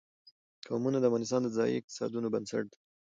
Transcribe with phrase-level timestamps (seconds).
[0.67, 2.79] قومونه د افغانستان د ځایي اقتصادونو بنسټ دی.